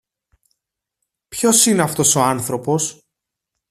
[1.27, 3.01] Ποιος είναι αυτός ο άνθρωπος;